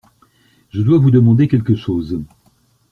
Je 0.71 0.81
dois 0.81 0.97
vous 0.97 1.11
demander 1.11 1.47
quelque 1.47 1.75
chose. 1.75 2.19